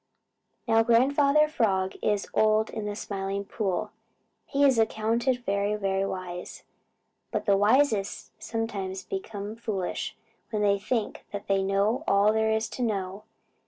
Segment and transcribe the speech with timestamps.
[0.67, 3.91] Now Grandfather Frog is old and in the Smiling Pool
[4.47, 6.63] he is accounted very, very wise.
[7.29, 10.17] But the wisest sometimes become foolish
[10.49, 13.25] when they think that they know all there is to know.